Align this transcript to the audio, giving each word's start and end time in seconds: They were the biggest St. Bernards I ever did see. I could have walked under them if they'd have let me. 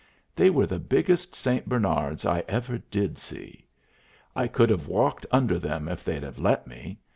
They 0.35 0.49
were 0.49 0.65
the 0.65 0.79
biggest 0.79 1.35
St. 1.35 1.69
Bernards 1.69 2.25
I 2.25 2.43
ever 2.47 2.79
did 2.89 3.19
see. 3.19 3.67
I 4.35 4.47
could 4.47 4.71
have 4.71 4.87
walked 4.87 5.27
under 5.29 5.59
them 5.59 5.87
if 5.87 6.03
they'd 6.03 6.23
have 6.23 6.39
let 6.39 6.65
me. 6.65 6.97